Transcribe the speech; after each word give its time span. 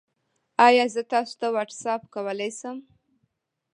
ایا 0.67 0.85
زه 0.93 1.01
تاسو 1.11 1.33
ته 1.41 1.47
واټساپ 1.55 2.01
کولی 2.13 2.51
شم؟ 2.59 2.77